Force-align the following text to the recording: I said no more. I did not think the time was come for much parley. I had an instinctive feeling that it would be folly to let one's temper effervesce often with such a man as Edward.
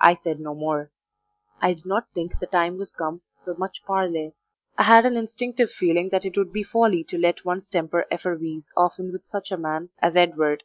I 0.00 0.14
said 0.14 0.40
no 0.40 0.54
more. 0.54 0.92
I 1.60 1.74
did 1.74 1.84
not 1.84 2.10
think 2.14 2.38
the 2.38 2.46
time 2.46 2.78
was 2.78 2.94
come 2.94 3.20
for 3.44 3.54
much 3.54 3.84
parley. 3.84 4.32
I 4.78 4.84
had 4.84 5.04
an 5.04 5.14
instinctive 5.18 5.70
feeling 5.70 6.08
that 6.08 6.24
it 6.24 6.38
would 6.38 6.54
be 6.54 6.62
folly 6.62 7.04
to 7.04 7.18
let 7.18 7.44
one's 7.44 7.68
temper 7.68 8.06
effervesce 8.10 8.70
often 8.78 9.12
with 9.12 9.26
such 9.26 9.52
a 9.52 9.58
man 9.58 9.90
as 9.98 10.16
Edward. 10.16 10.64